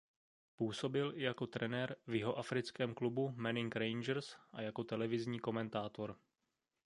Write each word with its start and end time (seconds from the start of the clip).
Působil 0.55 1.11
i 1.15 1.21
jako 1.21 1.47
trenér 1.47 1.95
v 2.07 2.15
jihoafrickém 2.15 2.93
klubu 2.93 3.31
Manning 3.35 3.75
Rangers 3.75 4.35
a 4.51 4.61
jako 4.61 4.83
televizní 4.83 5.39
komentátor. 5.39 6.15